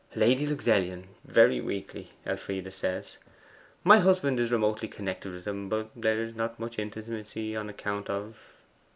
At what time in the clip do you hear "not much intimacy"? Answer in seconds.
6.33-7.55